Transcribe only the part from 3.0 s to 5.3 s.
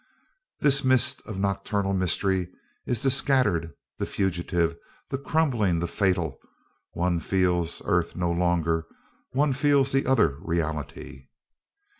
the scattered, the fugitive, the